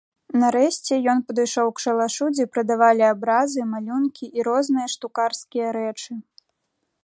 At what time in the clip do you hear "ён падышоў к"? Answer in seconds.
1.11-1.83